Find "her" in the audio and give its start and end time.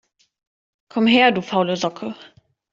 1.13-1.31